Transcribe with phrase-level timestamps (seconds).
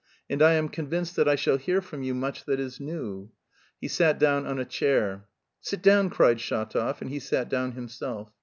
[0.31, 3.29] and I am convinced that I shall hear from you much that is new."
[3.79, 5.27] He sat down on a chair.
[5.59, 8.31] "Sit down!" cried Shatov, and he sat down himself.